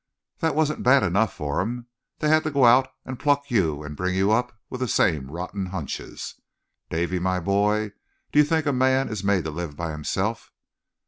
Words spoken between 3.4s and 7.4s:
you and bring you up with the same rotten hunches. Davie, my